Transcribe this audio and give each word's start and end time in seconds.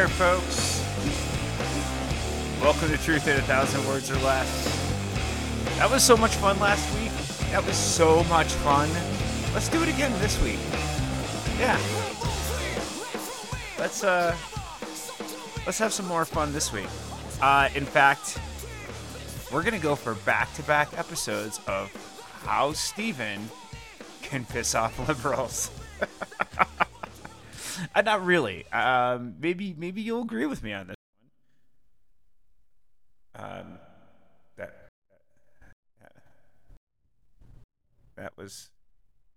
there, 0.00 0.08
folks. 0.08 0.80
Welcome 2.62 2.88
to 2.88 2.96
Truth 2.96 3.28
in 3.28 3.36
a 3.36 3.42
Thousand 3.42 3.86
Words 3.86 4.10
or 4.10 4.16
Less. 4.20 4.48
That 5.76 5.90
was 5.90 6.02
so 6.02 6.16
much 6.16 6.36
fun 6.36 6.58
last 6.58 6.90
week. 6.98 7.12
That 7.50 7.62
was 7.66 7.76
so 7.76 8.24
much 8.24 8.46
fun. 8.46 8.88
Let's 9.52 9.68
do 9.68 9.82
it 9.82 9.90
again 9.90 10.10
this 10.18 10.42
week. 10.42 10.58
Yeah. 11.58 11.76
Let's 13.78 14.02
uh 14.02 14.34
let's 15.66 15.78
have 15.78 15.92
some 15.92 16.06
more 16.06 16.24
fun 16.24 16.54
this 16.54 16.72
week. 16.72 16.88
Uh 17.42 17.68
in 17.74 17.84
fact, 17.84 18.38
we're 19.52 19.62
gonna 19.62 19.78
go 19.78 19.96
for 19.96 20.14
back-to-back 20.14 20.98
episodes 20.98 21.60
of 21.66 21.92
how 22.46 22.72
Steven 22.72 23.50
can 24.22 24.46
piss 24.46 24.74
off 24.74 24.98
liberals. 25.08 25.70
uh, 27.94 28.02
not 28.02 28.24
really. 28.24 28.66
Um, 28.72 29.34
maybe 29.40 29.74
maybe 29.76 30.02
you'll 30.02 30.22
agree 30.22 30.46
with 30.46 30.62
me 30.62 30.72
on 30.72 30.88
this 30.88 30.96
one. 33.34 33.50
Um, 33.50 33.78
that, 34.56 34.88
that 36.00 36.12
that 38.16 38.32
was 38.36 38.70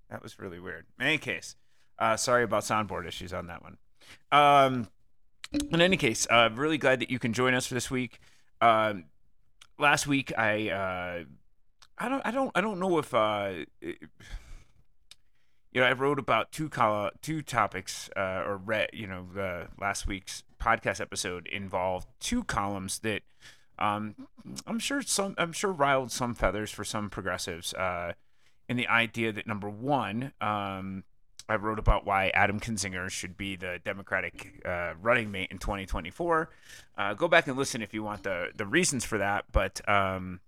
that 0.10 0.22
was 0.22 0.40
really 0.40 0.60
weird. 0.60 0.86
In 1.00 1.06
any 1.06 1.18
case, 1.18 1.56
uh, 2.00 2.18
sorry 2.18 2.44
about 2.44 2.64
soundboard 2.64 3.08
issues 3.08 3.34
on 3.34 3.48
that 3.48 3.64
one. 3.64 3.78
Um, 4.32 4.90
in 5.72 5.82
any 5.82 5.98
case, 5.98 6.28
uh, 6.30 6.50
really 6.54 6.78
glad 6.78 7.00
that 7.00 7.12
you 7.12 7.20
can 7.20 7.34
join 7.34 7.54
us 7.54 7.68
for 7.68 7.74
this 7.76 7.90
week. 7.92 8.20
Um, 8.62 9.06
last 9.78 10.08
week, 10.08 10.32
I 10.38 10.70
uh, 10.70 11.24
I 11.98 12.10
don't 12.10 12.22
I 12.26 12.32
don't 12.32 12.52
I 12.56 12.62
don't 12.62 12.80
know 12.80 12.98
if 12.98 13.14
uh, 13.14 13.52
it, 13.82 13.98
you 15.74 15.82
know 15.82 15.88
I 15.88 15.94
wrote 15.94 16.20
about 16.20 16.52
two 16.52 16.70
col- 16.70 17.12
two 17.22 17.42
topics 17.42 18.10
uh, 18.16 18.44
or 18.46 18.58
read 18.58 18.90
you 18.94 19.08
know 19.08 19.68
last 19.80 20.08
week's 20.08 20.44
podcast 20.60 21.02
episode 21.02 21.48
involved 21.48 22.08
two 22.20 22.44
columns 22.44 23.00
that 23.00 23.22
um, 23.80 24.16
I'm 24.68 24.80
sure 24.80 25.02
some 25.02 25.36
I'm 25.38 25.52
sure 25.52 25.72
riled 25.72 26.12
some 26.12 26.36
feathers 26.36 26.72
for 26.72 26.84
some 26.84 27.10
progressives 27.10 27.74
uh, 27.74 28.14
in 28.70 28.78
the 28.78 28.88
idea 28.88 29.32
that 29.32 29.48
number 29.48 29.70
one 29.70 30.32
um, 30.40 31.04
I 31.50 31.56
wrote 31.56 31.80
about 31.80 32.06
why 32.06 32.30
Adam 32.30 32.60
Kinzinger 32.60 33.10
should 33.10 33.36
be 33.36 33.56
the 33.56 33.80
Democratic 33.84 34.62
uh, 34.66 34.94
running 35.02 35.32
mate 35.32 35.50
in 35.52 35.58
2024. 35.58 36.50
Uh, 36.98 37.14
go 37.16 37.28
back 37.28 37.48
and 37.48 37.58
listen 37.58 37.82
if 37.82 37.94
you 37.94 38.04
want 38.04 38.24
the 38.24 38.48
the 38.56 38.66
reasons 38.66 39.04
for 39.04 39.18
that. 39.18 39.46
But 39.52 39.88
um, 39.90 40.40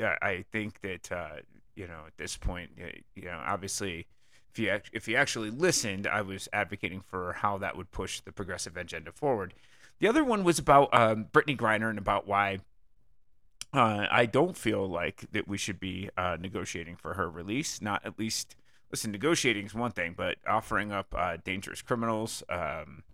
I 0.00 0.44
think 0.50 0.80
that 0.80 1.12
uh, 1.12 1.36
you 1.74 1.86
know 1.86 2.04
at 2.06 2.16
this 2.16 2.36
point, 2.36 2.70
you 3.14 3.24
know, 3.24 3.42
obviously, 3.44 4.06
if 4.52 4.58
you 4.58 4.80
if 4.92 5.08
you 5.08 5.16
actually 5.16 5.50
listened, 5.50 6.06
I 6.06 6.22
was 6.22 6.48
advocating 6.52 7.00
for 7.00 7.34
how 7.34 7.58
that 7.58 7.76
would 7.76 7.90
push 7.90 8.20
the 8.20 8.32
progressive 8.32 8.76
agenda 8.76 9.12
forward. 9.12 9.54
The 10.00 10.08
other 10.08 10.24
one 10.24 10.44
was 10.44 10.58
about 10.58 10.92
um, 10.92 11.26
Brittney 11.32 11.56
Griner 11.56 11.90
and 11.90 11.98
about 11.98 12.26
why 12.26 12.60
uh, 13.72 14.06
I 14.10 14.26
don't 14.26 14.56
feel 14.56 14.88
like 14.88 15.30
that 15.32 15.46
we 15.46 15.58
should 15.58 15.78
be 15.78 16.10
uh, 16.16 16.36
negotiating 16.40 16.96
for 16.96 17.14
her 17.14 17.30
release. 17.30 17.80
Not 17.80 18.04
at 18.04 18.18
least, 18.18 18.56
listen, 18.90 19.12
negotiating 19.12 19.66
is 19.66 19.74
one 19.74 19.92
thing, 19.92 20.14
but 20.16 20.36
offering 20.48 20.90
up 20.90 21.14
uh, 21.16 21.36
dangerous 21.44 21.82
criminals, 21.82 22.42
um, 22.48 23.04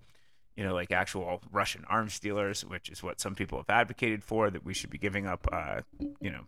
you 0.56 0.64
know, 0.64 0.72
like 0.72 0.90
actual 0.92 1.42
Russian 1.52 1.84
arms 1.88 2.18
dealers, 2.18 2.64
which 2.64 2.88
is 2.88 3.02
what 3.02 3.20
some 3.20 3.34
people 3.34 3.58
have 3.58 3.68
advocated 3.68 4.24
for, 4.24 4.50
that 4.50 4.64
we 4.64 4.72
should 4.72 4.90
be 4.90 4.96
giving 4.96 5.26
up, 5.26 5.46
uh, 5.52 5.80
you 6.20 6.30
know, 6.30 6.46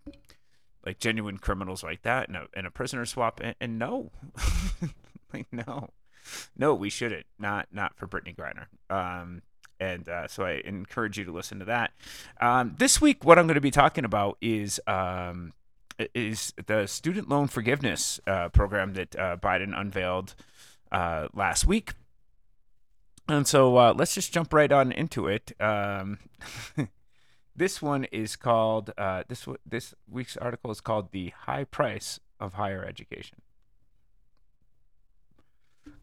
like 0.85 0.99
genuine 0.99 1.39
criminals 1.39 1.83
like 1.83 2.03
that 2.03 2.29
in 2.29 2.37
a, 2.37 2.47
in 2.57 2.67
a 2.67 2.71
prisoner 2.71 3.05
swap. 3.07 3.41
And, 3.43 3.55
and 3.61 3.79
no, 3.79 4.11
like, 5.33 5.47
no, 5.53 5.91
no, 6.57 6.75
we 6.75 6.91
shouldn't. 6.91 7.27
Not, 7.39 7.69
not 7.73 7.97
for 7.97 8.07
Brittney 8.07 8.37
Griner. 8.37 8.67
Um, 8.95 9.43
and 9.81 10.09
uh, 10.09 10.27
so 10.27 10.45
I 10.45 10.63
encourage 10.65 11.19
you 11.19 11.25
to 11.25 11.33
listen 11.33 11.59
to 11.61 11.65
that. 11.67 11.93
Um, 12.41 12.75
this 12.79 13.01
week, 13.01 13.25
what 13.25 13.39
I'm 13.39 13.47
going 13.47 13.55
to 13.55 13.61
be 13.61 13.71
talking 13.71 14.05
about 14.05 14.37
is 14.41 14.81
um, 14.87 15.53
is 16.15 16.53
the 16.67 16.87
student 16.87 17.29
loan 17.29 17.49
forgiveness 17.49 18.21
uh, 18.27 18.49
program 18.49 18.95
that 18.95 19.17
uh, 19.17 19.37
Biden 19.37 19.79
unveiled 19.79 20.35
uh, 20.93 21.29
last 21.35 21.67
week. 21.67 21.95
And 23.29 23.47
so 23.47 23.77
uh, 23.77 23.95
let's 23.97 24.15
just 24.15 24.33
jump 24.33 24.53
right 24.53 24.71
on 24.73 24.91
into 24.91 25.27
it. 25.29 25.53
Um, 25.61 26.19
this 27.59 27.83
one 27.83 28.05
is 28.05 28.37
called 28.37 28.93
uh, 28.97 29.25
this 29.29 29.47
this 29.67 29.95
week's 30.09 30.37
article 30.37 30.71
is 30.71 30.81
called 30.81 31.13
"The 31.13 31.33
High 31.47 31.65
Price 31.65 32.21
of 32.41 32.55
Higher 32.55 32.85
Education." 32.85 33.39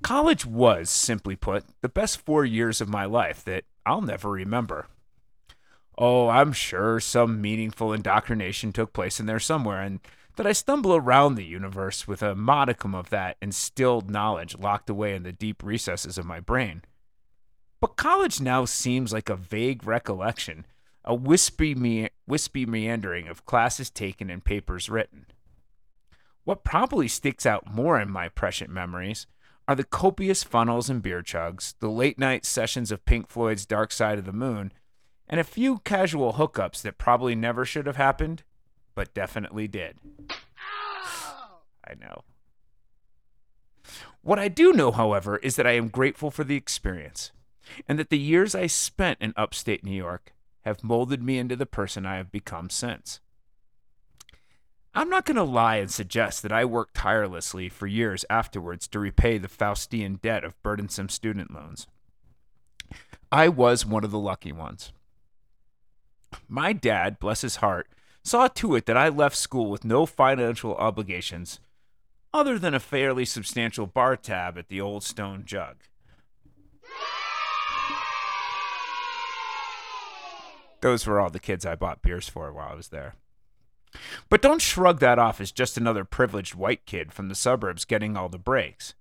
College 0.01 0.45
was, 0.45 0.89
simply 0.89 1.35
put, 1.35 1.63
the 1.81 1.89
best 1.89 2.19
four 2.19 2.45
years 2.45 2.81
of 2.81 2.89
my 2.89 3.05
life 3.05 3.43
that 3.45 3.63
I'll 3.85 4.01
never 4.01 4.29
remember. 4.29 4.87
Oh, 5.97 6.27
I'm 6.27 6.53
sure 6.53 6.99
some 6.99 7.41
meaningful 7.41 7.93
indoctrination 7.93 8.73
took 8.73 8.93
place 8.93 9.19
in 9.19 9.25
there 9.25 9.39
somewhere, 9.39 9.81
and 9.81 9.99
that 10.35 10.45
I 10.45 10.51
stumble 10.51 10.95
around 10.95 11.35
the 11.35 11.45
universe 11.45 12.07
with 12.07 12.21
a 12.21 12.35
modicum 12.35 12.93
of 12.93 13.09
that 13.09 13.37
instilled 13.41 14.09
knowledge 14.09 14.57
locked 14.57 14.89
away 14.89 15.15
in 15.15 15.23
the 15.23 15.31
deep 15.31 15.63
recesses 15.63 16.17
of 16.17 16.25
my 16.25 16.39
brain. 16.39 16.81
But 17.79 17.95
college 17.95 18.41
now 18.41 18.65
seems 18.65 19.13
like 19.13 19.29
a 19.29 19.35
vague 19.35 19.85
recollection, 19.87 20.65
a 21.05 21.13
wispy, 21.13 21.75
me- 21.75 22.09
wispy 22.27 22.65
meandering 22.65 23.27
of 23.27 23.45
classes 23.45 23.89
taken 23.89 24.29
and 24.29 24.43
papers 24.43 24.89
written. 24.89 25.27
What 26.43 26.63
probably 26.63 27.07
sticks 27.07 27.45
out 27.45 27.71
more 27.71 27.99
in 27.99 28.09
my 28.09 28.27
prescient 28.27 28.71
memories 28.71 29.27
are 29.67 29.75
the 29.75 29.83
copious 29.83 30.43
funnels 30.43 30.89
and 30.89 31.01
beer 31.01 31.21
chugs, 31.21 31.75
the 31.79 31.89
late 31.89 32.19
night 32.19 32.45
sessions 32.45 32.91
of 32.91 33.05
Pink 33.05 33.29
Floyd's 33.29 33.65
Dark 33.65 33.91
Side 33.91 34.19
of 34.19 34.25
the 34.25 34.33
Moon, 34.33 34.71
and 35.27 35.39
a 35.39 35.43
few 35.43 35.79
casual 35.79 36.33
hookups 36.33 36.81
that 36.81 36.97
probably 36.97 37.35
never 37.35 37.65
should 37.65 37.87
have 37.87 37.95
happened, 37.95 38.43
but 38.93 39.13
definitely 39.13 39.67
did. 39.67 39.97
I 41.87 41.93
know. 41.99 42.23
What 44.21 44.39
I 44.39 44.47
do 44.47 44.73
know, 44.73 44.91
however, 44.91 45.37
is 45.37 45.55
that 45.55 45.67
I 45.67 45.73
am 45.73 45.89
grateful 45.89 46.31
for 46.31 46.43
the 46.43 46.55
experience, 46.55 47.31
and 47.87 47.97
that 47.97 48.09
the 48.09 48.19
years 48.19 48.53
I 48.53 48.67
spent 48.67 49.19
in 49.21 49.33
upstate 49.35 49.83
New 49.83 49.95
York 49.95 50.34
have 50.65 50.83
molded 50.83 51.21
me 51.21 51.37
into 51.37 51.55
the 51.55 51.65
person 51.65 52.05
I 52.05 52.17
have 52.17 52.31
become 52.31 52.69
since. 52.69 53.19
I'm 54.93 55.09
not 55.09 55.25
going 55.25 55.35
to 55.35 55.43
lie 55.43 55.75
and 55.75 55.91
suggest 55.91 56.41
that 56.41 56.51
I 56.51 56.65
worked 56.65 56.95
tirelessly 56.95 57.69
for 57.69 57.85
years 57.85 58.25
afterwards 58.29 58.87
to 58.89 58.99
repay 58.99 59.37
the 59.37 59.49
Faustian 59.49 60.21
debt 60.21 60.43
of 60.43 60.61
burdensome 60.63 61.09
student 61.09 61.53
loans. 61.53 61.85
I 63.31 63.49
was 63.49 63.85
one 63.85 64.03
of 64.03 64.11
the 64.11 64.19
lucky 64.19 64.51
ones. 64.51 64.93
My 66.47 66.73
dad, 66.73 67.19
bless 67.19 67.41
his 67.41 67.57
heart, 67.57 67.89
saw 68.23 68.47
to 68.47 68.75
it 68.75 68.85
that 68.85 68.97
I 68.97 69.09
left 69.09 69.35
school 69.35 69.69
with 69.69 69.85
no 69.85 70.05
financial 70.05 70.75
obligations 70.75 71.59
other 72.33 72.59
than 72.59 72.73
a 72.73 72.79
fairly 72.79 73.23
substantial 73.23 73.87
bar 73.87 74.17
tab 74.17 74.57
at 74.57 74.67
the 74.67 74.81
Old 74.81 75.03
Stone 75.03 75.43
Jug. 75.45 75.77
Those 80.81 81.05
were 81.05 81.19
all 81.19 81.29
the 81.29 81.39
kids 81.39 81.65
I 81.65 81.75
bought 81.75 82.01
beers 82.01 82.29
for 82.29 82.51
while 82.51 82.69
I 82.71 82.75
was 82.75 82.89
there. 82.89 83.15
But 84.29 84.41
don't 84.41 84.61
shrug 84.61 84.99
that 84.99 85.19
off 85.19 85.39
as 85.39 85.51
just 85.51 85.77
another 85.77 86.03
privileged 86.03 86.55
white 86.55 86.85
kid 86.85 87.13
from 87.13 87.29
the 87.29 87.35
suburbs 87.35 87.85
getting 87.85 88.17
all 88.17 88.29
the 88.29 88.37
breaks. 88.37 88.93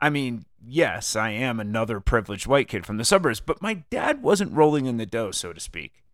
I 0.00 0.10
mean, 0.10 0.46
yes, 0.64 1.14
I 1.14 1.30
am 1.30 1.60
another 1.60 2.00
privileged 2.00 2.46
white 2.46 2.68
kid 2.68 2.86
from 2.86 2.96
the 2.96 3.04
suburbs, 3.04 3.40
but 3.40 3.62
my 3.62 3.84
dad 3.90 4.22
wasn't 4.22 4.52
rolling 4.52 4.86
in 4.86 4.96
the 4.96 5.06
dough, 5.06 5.30
so 5.30 5.52
to 5.52 5.60
speak. 5.60 6.04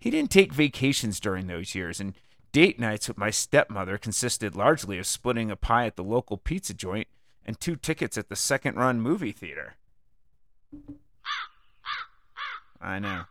He 0.00 0.10
didn't 0.10 0.30
take 0.30 0.52
vacations 0.52 1.20
during 1.20 1.46
those 1.46 1.74
years, 1.74 2.00
and 2.00 2.14
date 2.52 2.78
nights 2.78 3.08
with 3.08 3.18
my 3.18 3.30
stepmother 3.30 3.98
consisted 3.98 4.54
largely 4.54 4.98
of 4.98 5.06
splitting 5.06 5.50
a 5.50 5.56
pie 5.56 5.86
at 5.86 5.96
the 5.96 6.04
local 6.04 6.36
pizza 6.36 6.74
joint 6.74 7.08
and 7.46 7.58
two 7.58 7.76
tickets 7.76 8.18
at 8.18 8.28
the 8.28 8.36
second 8.36 8.76
run 8.76 9.00
movie 9.00 9.32
theater. 9.32 9.74
I 12.80 12.98
know, 12.98 13.24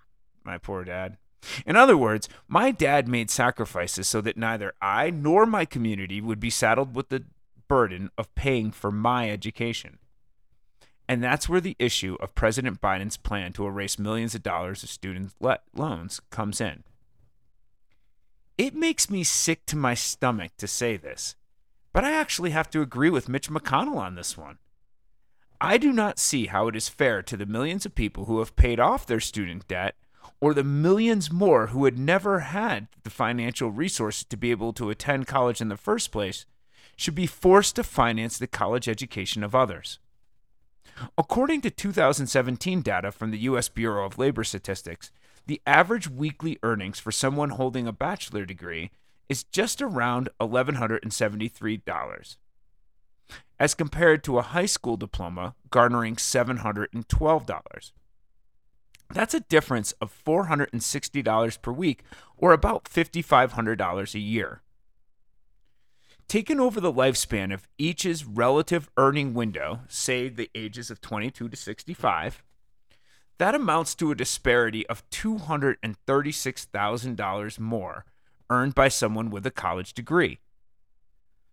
my 0.46 0.58
poor 0.58 0.84
dad. 0.84 1.18
In 1.66 1.76
other 1.76 1.98
words, 1.98 2.30
my 2.48 2.72
dad 2.72 3.08
made 3.08 3.30
sacrifices 3.30 4.08
so 4.08 4.22
that 4.22 4.38
neither 4.38 4.74
I 4.82 5.10
nor 5.10 5.46
my 5.46 5.66
community 5.66 6.22
would 6.22 6.40
be 6.40 6.50
saddled 6.50 6.96
with 6.96 7.10
the 7.10 7.26
burden 7.68 8.10
of 8.18 8.34
paying 8.36 8.72
for 8.72 8.92
my 8.92 9.30
education. 9.30 10.00
And 11.08 11.24
that's 11.24 11.50
where 11.50 11.62
the 11.62 11.76
issue 11.80 12.18
of 12.22 12.36
President 12.36 12.80
Biden's 12.80 13.18
plan 13.18 13.52
to 13.54 13.66
erase 13.66 14.00
millions 14.00 14.36
of 14.36 14.44
dollars 14.44 14.84
of 14.84 14.90
student 14.90 15.34
le- 15.40 15.60
loans 15.76 16.22
comes 16.30 16.62
in. 16.62 16.84
It 18.58 18.76
makes 18.76 19.10
me 19.10 19.24
sick 19.24 19.66
to 19.66 19.76
my 19.76 19.96
stomach 19.96 20.52
to 20.58 20.68
say 20.68 20.96
this, 20.96 21.36
but 21.92 22.06
I 22.06 22.12
actually 22.12 22.52
have 22.52 22.70
to 22.72 22.82
agree 22.82 23.10
with 23.10 23.28
Mitch 23.28 23.50
McConnell 23.50 23.98
on 23.98 24.16
this 24.16 24.38
one. 24.38 24.60
I 25.60 25.78
do 25.78 25.92
not 25.92 26.20
see 26.20 26.48
how 26.48 26.68
it 26.68 26.76
is 26.76 26.90
fair 26.90 27.22
to 27.24 27.38
the 27.38 27.46
millions 27.46 27.86
of 27.86 27.96
people 27.96 28.26
who 28.26 28.40
have 28.40 28.56
paid 28.56 28.80
off 28.80 29.06
their 29.06 29.20
student 29.20 29.68
debt 29.68 29.96
or 30.44 30.54
the 30.54 30.62
millions 30.62 31.32
more 31.32 31.68
who 31.68 31.86
had 31.86 31.98
never 31.98 32.42
had 32.42 32.90
the 33.04 33.10
financial 33.10 33.72
resources 33.72 34.26
to 34.26 34.36
be 34.36 34.52
able 34.52 34.74
to 34.74 34.90
attend 34.90 35.26
college 35.26 35.62
in 35.62 35.70
the 35.70 35.78
first 35.78 36.12
place 36.12 36.46
should 36.98 37.16
be 37.16 37.26
forced 37.26 37.78
to 37.78 37.82
finance 37.82 38.38
the 38.38 38.46
college 38.46 38.90
education 38.90 39.42
of 39.42 39.56
others. 39.56 40.00
According 41.18 41.62
to 41.62 41.70
2017 41.70 42.82
data 42.82 43.10
from 43.14 43.32
the 43.32 43.38
U.S. 43.38 43.70
Bureau 43.70 44.06
of 44.06 44.18
Labor 44.18 44.44
Statistics, 44.44 45.12
the 45.46 45.62
average 45.66 46.10
weekly 46.10 46.60
earnings 46.62 47.00
for 47.00 47.14
someone 47.14 47.52
holding 47.52 47.88
a 47.88 47.94
bachelor 47.94 48.46
degree 48.46 48.92
is 49.30 49.46
just 49.46 49.82
around 49.82 50.28
$1,173, 50.42 52.36
as 53.62 53.74
compared 53.74 54.26
to 54.26 54.40
a 54.40 54.42
high 54.42 54.66
school 54.66 54.98
diploma 54.98 55.56
garnering 55.70 56.18
$712. 56.18 57.92
That's 59.12 59.34
a 59.34 59.40
difference 59.42 59.92
of 59.94 60.14
$460 60.26 61.62
per 61.62 61.72
week, 61.72 62.04
or 62.38 62.54
about 62.54 62.86
$5,500 62.86 64.16
a 64.16 64.20
year. 64.20 64.62
Taken 66.28 66.60
over 66.60 66.82
the 66.82 66.94
lifespan 66.94 67.54
of 67.54 67.68
each's 67.78 68.26
relative 68.26 68.90
earning 68.98 69.34
window, 69.34 69.82
say 69.88 70.30
the 70.30 70.50
ages 70.56 70.90
of 70.90 71.02
22 71.02 71.50
to 71.50 71.56
65, 71.56 72.42
that 73.38 73.54
amounts 73.56 73.96
to 73.96 74.12
a 74.12 74.16
disparity 74.16 74.86
of 74.88 75.10
$236,000 75.10 77.60
more 77.60 78.06
earned 78.50 78.76
by 78.76 78.88
someone 78.88 79.30
with 79.30 79.46
a 79.46 79.52
college 79.52 79.94
degree. 79.94 80.40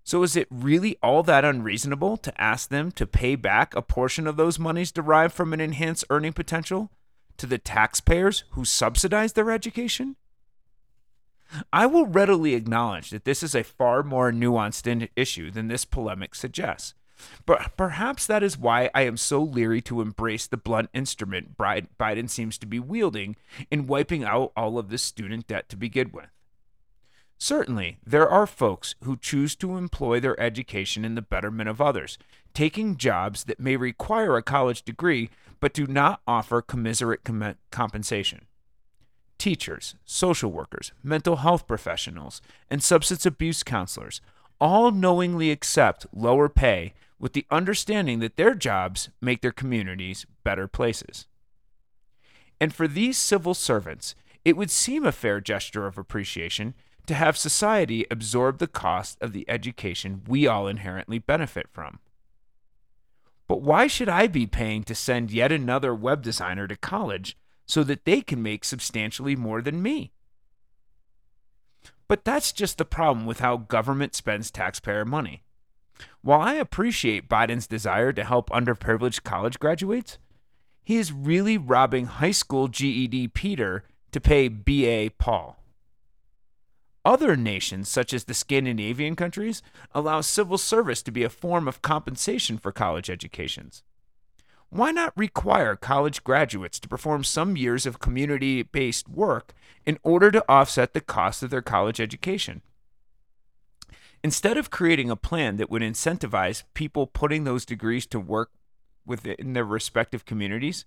So, 0.02 0.22
is 0.22 0.34
it 0.34 0.48
really 0.50 0.96
all 1.02 1.22
that 1.24 1.44
unreasonable 1.44 2.16
to 2.18 2.40
ask 2.40 2.70
them 2.70 2.90
to 2.92 3.06
pay 3.06 3.34
back 3.36 3.74
a 3.74 3.82
portion 3.82 4.26
of 4.26 4.36
those 4.36 4.58
monies 4.58 4.92
derived 4.92 5.34
from 5.34 5.52
an 5.52 5.60
enhanced 5.60 6.06
earning 6.10 6.32
potential 6.32 6.90
to 7.40 7.46
the 7.46 7.58
taxpayers 7.58 8.44
who 8.50 8.66
subsidize 8.66 9.32
their 9.32 9.50
education? 9.50 10.16
I 11.72 11.86
will 11.86 12.06
readily 12.06 12.54
acknowledge 12.54 13.10
that 13.10 13.24
this 13.24 13.42
is 13.42 13.54
a 13.54 13.64
far 13.64 14.02
more 14.02 14.30
nuanced 14.30 15.08
issue 15.16 15.50
than 15.50 15.68
this 15.68 15.86
polemic 15.86 16.34
suggests. 16.34 16.94
But 17.46 17.76
perhaps 17.76 18.26
that 18.26 18.42
is 18.42 18.58
why 18.58 18.90
I 18.94 19.02
am 19.02 19.16
so 19.16 19.42
leery 19.42 19.80
to 19.82 20.00
embrace 20.00 20.46
the 20.46 20.56
blunt 20.56 20.90
instrument 20.92 21.56
Biden 21.56 22.28
seems 22.28 22.58
to 22.58 22.66
be 22.66 22.78
wielding 22.78 23.36
in 23.70 23.86
wiping 23.86 24.22
out 24.22 24.52
all 24.54 24.78
of 24.78 24.90
this 24.90 25.02
student 25.02 25.46
debt 25.46 25.68
to 25.70 25.76
begin 25.76 26.10
with. 26.12 26.28
Certainly, 27.42 27.96
there 28.06 28.28
are 28.28 28.46
folks 28.46 28.94
who 29.02 29.16
choose 29.16 29.56
to 29.56 29.78
employ 29.78 30.20
their 30.20 30.38
education 30.38 31.06
in 31.06 31.14
the 31.14 31.22
betterment 31.22 31.70
of 31.70 31.80
others, 31.80 32.18
taking 32.52 32.98
jobs 32.98 33.44
that 33.44 33.58
may 33.58 33.76
require 33.76 34.36
a 34.36 34.42
college 34.42 34.82
degree 34.82 35.30
but 35.58 35.72
do 35.72 35.86
not 35.86 36.20
offer 36.26 36.60
commiserate 36.60 37.24
com- 37.24 37.54
compensation. 37.70 38.42
Teachers, 39.38 39.94
social 40.04 40.52
workers, 40.52 40.92
mental 41.02 41.36
health 41.36 41.66
professionals, 41.66 42.42
and 42.68 42.82
substance 42.82 43.24
abuse 43.24 43.62
counselors 43.62 44.20
all 44.60 44.90
knowingly 44.90 45.50
accept 45.50 46.06
lower 46.12 46.50
pay 46.50 46.92
with 47.18 47.32
the 47.32 47.46
understanding 47.50 48.18
that 48.18 48.36
their 48.36 48.54
jobs 48.54 49.08
make 49.18 49.40
their 49.40 49.50
communities 49.50 50.26
better 50.44 50.68
places. 50.68 51.26
And 52.60 52.74
for 52.74 52.86
these 52.86 53.16
civil 53.16 53.54
servants, 53.54 54.14
it 54.44 54.58
would 54.58 54.70
seem 54.70 55.06
a 55.06 55.12
fair 55.12 55.40
gesture 55.40 55.86
of 55.86 55.96
appreciation 55.96 56.74
to 57.10 57.14
have 57.16 57.36
society 57.36 58.06
absorb 58.08 58.58
the 58.58 58.68
cost 58.68 59.20
of 59.20 59.32
the 59.32 59.44
education 59.50 60.22
we 60.28 60.46
all 60.46 60.68
inherently 60.68 61.18
benefit 61.18 61.66
from. 61.72 61.98
But 63.48 63.62
why 63.62 63.88
should 63.88 64.08
I 64.08 64.28
be 64.28 64.46
paying 64.46 64.84
to 64.84 64.94
send 64.94 65.32
yet 65.32 65.50
another 65.50 65.92
web 65.92 66.22
designer 66.22 66.68
to 66.68 66.76
college 66.76 67.36
so 67.66 67.82
that 67.82 68.04
they 68.04 68.20
can 68.20 68.44
make 68.44 68.64
substantially 68.64 69.34
more 69.34 69.60
than 69.60 69.82
me? 69.82 70.12
But 72.06 72.24
that's 72.24 72.52
just 72.52 72.78
the 72.78 72.84
problem 72.84 73.26
with 73.26 73.40
how 73.40 73.56
government 73.56 74.14
spends 74.14 74.52
taxpayer 74.52 75.04
money. 75.04 75.42
While 76.22 76.42
I 76.42 76.54
appreciate 76.54 77.28
Biden's 77.28 77.66
desire 77.66 78.12
to 78.12 78.22
help 78.22 78.50
underprivileged 78.50 79.24
college 79.24 79.58
graduates, 79.58 80.18
he 80.84 80.96
is 80.96 81.12
really 81.12 81.58
robbing 81.58 82.06
high 82.06 82.30
school 82.30 82.68
GED 82.68 83.26
Peter 83.34 83.82
to 84.12 84.20
pay 84.20 84.46
BA 84.46 85.10
Paul. 85.18 85.59
Other 87.04 87.34
nations, 87.34 87.88
such 87.88 88.12
as 88.12 88.24
the 88.24 88.34
Scandinavian 88.34 89.16
countries, 89.16 89.62
allow 89.94 90.20
civil 90.20 90.58
service 90.58 91.02
to 91.02 91.10
be 91.10 91.24
a 91.24 91.30
form 91.30 91.66
of 91.66 91.80
compensation 91.80 92.58
for 92.58 92.72
college 92.72 93.08
educations. 93.08 93.82
Why 94.68 94.92
not 94.92 95.16
require 95.16 95.74
college 95.76 96.22
graduates 96.22 96.78
to 96.80 96.88
perform 96.88 97.24
some 97.24 97.56
years 97.56 97.86
of 97.86 97.98
community 97.98 98.62
based 98.62 99.08
work 99.08 99.52
in 99.84 99.98
order 100.02 100.30
to 100.30 100.44
offset 100.48 100.92
the 100.92 101.00
cost 101.00 101.42
of 101.42 101.50
their 101.50 101.62
college 101.62 102.00
education? 102.00 102.62
Instead 104.22 104.58
of 104.58 104.70
creating 104.70 105.10
a 105.10 105.16
plan 105.16 105.56
that 105.56 105.70
would 105.70 105.82
incentivize 105.82 106.62
people 106.74 107.06
putting 107.06 107.44
those 107.44 107.64
degrees 107.64 108.06
to 108.06 108.20
work 108.20 108.50
within 109.06 109.54
their 109.54 109.64
respective 109.64 110.26
communities, 110.26 110.84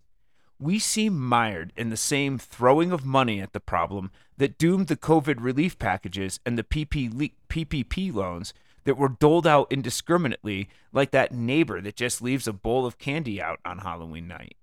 we 0.63 0.80
seem 0.80 1.19
mired 1.19 1.74
in 1.75 1.89
the 1.89 1.98
same 1.98 2.38
throwing 2.38 2.94
of 2.94 3.06
money 3.06 3.42
at 3.42 3.51
the 3.51 3.60
problem 3.60 4.10
that 4.38 4.57
doomed 4.57 4.88
the 4.88 4.95
COVID 4.95 5.36
relief 5.39 5.77
packages 5.77 6.39
and 6.45 6.57
the 6.57 6.63
PPP 6.63 8.13
loans 8.13 8.54
that 8.86 8.98
were 8.98 9.10
doled 9.10 9.45
out 9.45 9.68
indiscriminately, 9.69 10.69
like 10.94 11.12
that 11.12 11.33
neighbor 11.33 11.81
that 11.81 11.98
just 11.98 12.21
leaves 12.21 12.48
a 12.48 12.54
bowl 12.54 12.86
of 12.86 12.98
candy 12.98 13.42
out 13.42 13.60
on 13.65 13.80
Halloween 13.80 14.27
night. 14.27 14.56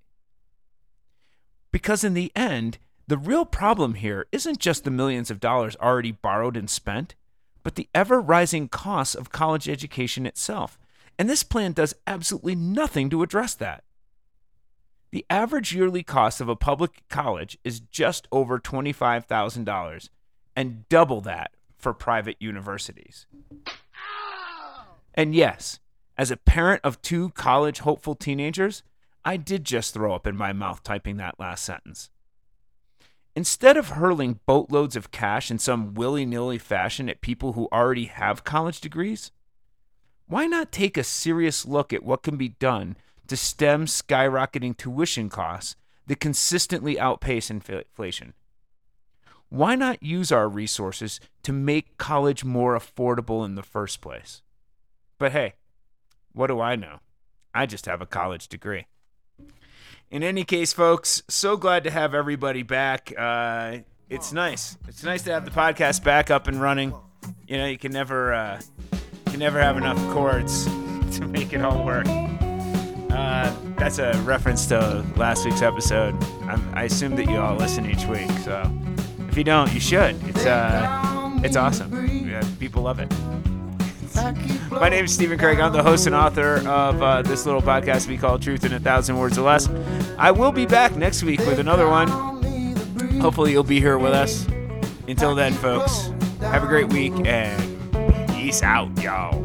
Because 1.71 2.03
in 2.03 2.15
the 2.15 2.33
end, 2.35 2.79
the 3.07 3.19
real 3.19 3.45
problem 3.45 3.95
here 3.95 4.27
isn't 4.33 4.59
just 4.59 4.85
the 4.85 4.91
millions 4.91 5.31
of 5.31 5.39
dollars 5.39 5.77
already 5.77 6.13
borrowed 6.13 6.57
and 6.57 6.71
spent, 6.71 7.15
but 7.63 7.75
the 7.75 7.89
ever 7.95 8.21
rising 8.21 8.69
costs 8.69 9.15
of 9.15 9.33
college 9.33 9.69
education 9.69 10.25
itself. 10.25 10.79
And 11.19 11.29
this 11.29 11.43
plan 11.43 11.73
does 11.73 11.95
absolutely 12.07 12.55
nothing 12.55 13.11
to 13.11 13.23
address 13.23 13.55
that. 13.57 13.85
The 15.13 15.27
average 15.29 15.75
yearly 15.75 16.03
cost 16.03 16.41
of 16.41 16.49
a 16.49 16.57
public 16.57 17.03
college 17.09 17.59
is 17.65 17.81
just 17.81 18.29
over 18.31 18.59
$25,000 18.59 20.09
and 20.55 20.89
double 20.89 21.21
that 21.23 21.53
for 21.77 21.93
private 21.93 22.37
universities. 22.39 23.27
And 25.15 25.35
yes, 25.35 25.81
as 26.17 26.31
a 26.31 26.37
parent 26.37 26.83
of 26.85 27.03
two 27.03 27.31
college 27.31 27.81
hopeful 27.81 28.15
teenagers, 28.15 28.83
I 29.25 29.37
did 29.37 29.65
just 29.65 29.93
throw 29.93 30.15
up 30.15 30.27
in 30.27 30.37
my 30.37 30.53
mouth 30.53 30.83
typing 30.83 31.17
that 31.17 31.41
last 31.41 31.65
sentence. 31.65 32.11
Instead 33.35 33.77
of 33.77 33.91
hurling 33.91 34.41
boatloads 34.47 34.97
of 34.97 35.11
cash 35.11 35.51
in 35.51 35.59
some 35.59 35.95
willy 35.95 36.25
nilly 36.25 36.59
fashion 36.59 37.09
at 37.09 37.21
people 37.21 37.55
who 37.55 37.69
already 37.73 38.07
have 38.07 38.45
college 38.45 38.81
degrees, 38.81 39.31
why 40.27 40.47
not 40.47 40.71
take 40.71 40.97
a 40.97 41.05
serious 41.05 41.67
look 41.67 41.93
at 41.93 42.05
what 42.05 42.23
can 42.23 42.37
be 42.37 42.49
done 42.49 42.97
to 43.31 43.37
stem 43.37 43.87
skyrocketing 43.87 44.77
tuition 44.77 45.29
costs 45.29 45.77
that 46.09 46.19
consistently 46.19 46.99
outpace 46.99 47.49
inflation? 47.49 48.35
Why 49.51 49.77
not 49.77 50.03
use 50.03 50.33
our 50.33 50.49
resources 50.49 51.21
to 51.45 51.53
make 51.53 51.97
college 51.97 52.45
more 52.45 52.77
affordable 52.77 53.45
in 53.45 53.55
the 53.55 53.63
first 53.63 54.01
place? 54.01 54.43
But 55.17 55.31
hey, 55.31 55.55
what 56.33 56.49
do 56.49 56.61
I 56.61 56.75
know? 56.75 56.99
I 57.55 57.67
just 57.67 57.87
have 57.87 58.03
a 58.03 58.07
college 58.07 58.49
degree. 58.49 58.87
In 60.11 60.25
any 60.25 60.43
case, 60.43 60.73
folks, 60.73 61.23
so 61.29 61.57
glad 61.57 61.85
to 61.85 61.91
have 61.93 62.15
everybody 62.15 62.65
back. 62.65 63.13
Uh, 63.17 63.79
it's 64.09 64.33
nice. 64.33 64.77
It's 64.89 65.05
nice 65.05 65.23
to 65.23 65.33
have 65.33 65.45
the 65.45 65.53
podcast 65.53 66.03
back 66.03 66.33
up 66.33 66.49
and 66.49 66.61
running. 66.61 66.93
You 67.47 67.59
know, 67.59 67.67
you 67.67 67.79
can 67.79 67.93
never, 67.93 68.33
uh, 68.33 68.61
you 68.93 69.31
can 69.31 69.39
never 69.39 69.61
have 69.61 69.77
enough 69.77 69.99
chords 70.13 70.65
to 71.13 71.29
make 71.29 71.53
it 71.53 71.63
all 71.63 71.85
work. 71.85 72.09
Uh, 73.13 73.55
that's 73.77 73.99
a 73.99 74.13
reference 74.25 74.67
to 74.67 75.05
last 75.17 75.45
week's 75.45 75.63
episode. 75.63 76.15
I'm, 76.43 76.63
i 76.75 76.85
assume 76.85 77.17
that 77.17 77.29
you 77.29 77.37
all 77.37 77.57
listen 77.57 77.91
each 77.91 78.05
week, 78.07 78.31
so 78.45 78.71
if 79.29 79.37
you 79.37 79.45
don't, 79.45 79.73
you 79.73 79.81
should. 79.81 80.17
It's 80.29 80.47
uh, 80.47 81.41
it's 81.43 81.57
awesome. 81.57 82.07
Yeah, 82.29 82.43
people 82.59 82.83
love 82.83 83.01
it. 83.01 83.13
My 84.71 84.89
name 84.89 85.05
is 85.05 85.15
Stephen 85.15 85.39
Craig. 85.39 85.61
I'm 85.61 85.73
the 85.73 85.83
host 85.83 86.07
and 86.07 86.15
author 86.15 86.57
of 86.69 87.03
uh, 87.03 87.23
this 87.23 87.47
little 87.47 87.63
podcast 87.63 88.07
we 88.07 88.19
call 88.19 88.39
Truth 88.39 88.65
in 88.65 88.73
a 88.73 88.81
Thousand 88.81 89.17
Words 89.19 89.39
or 89.39 89.43
Less. 89.43 89.69
I 90.19 90.31
will 90.31 90.53
be 90.53 90.67
back 90.67 90.97
next 90.97 91.23
week 91.23 91.41
with 91.41 91.59
another 91.59 91.89
one. 91.89 92.09
Hopefully, 93.21 93.53
you'll 93.53 93.63
be 93.63 93.81
here 93.81 93.99
with 93.99 94.13
us. 94.13 94.47
Until 95.09 95.35
then, 95.35 95.53
folks, 95.55 96.13
have 96.41 96.63
a 96.63 96.67
great 96.67 96.89
week 96.89 97.13
and 97.25 98.29
peace 98.29 98.63
out, 98.63 98.97
y'all. 99.01 99.41